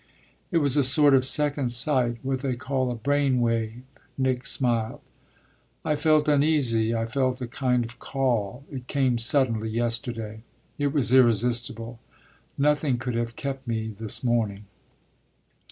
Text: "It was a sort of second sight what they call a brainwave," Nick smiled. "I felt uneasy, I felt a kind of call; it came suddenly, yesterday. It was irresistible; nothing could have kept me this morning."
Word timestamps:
"It 0.49 0.57
was 0.57 0.75
a 0.77 0.83
sort 0.83 1.13
of 1.13 1.23
second 1.23 1.71
sight 1.73 2.17
what 2.23 2.41
they 2.41 2.55
call 2.55 2.89
a 2.91 2.95
brainwave," 2.95 3.83
Nick 4.17 4.47
smiled. 4.47 5.01
"I 5.85 5.95
felt 5.95 6.27
uneasy, 6.27 6.95
I 6.95 7.05
felt 7.05 7.39
a 7.39 7.45
kind 7.45 7.85
of 7.85 7.99
call; 7.99 8.63
it 8.71 8.87
came 8.87 9.19
suddenly, 9.19 9.69
yesterday. 9.69 10.41
It 10.79 10.91
was 10.91 11.13
irresistible; 11.13 11.99
nothing 12.57 12.97
could 12.97 13.13
have 13.13 13.35
kept 13.35 13.67
me 13.67 13.89
this 13.89 14.23
morning." 14.23 14.65